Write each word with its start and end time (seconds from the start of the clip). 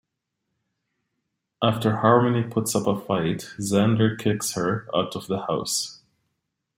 After 1.61 1.97
Harmony 1.97 2.41
puts 2.43 2.73
up 2.75 2.87
a 2.87 2.99
fight, 2.99 3.51
Xander 3.59 4.17
kicks 4.17 4.53
her 4.53 4.89
out 4.95 5.15
of 5.15 5.27
the 5.27 5.41
house. 5.45 6.01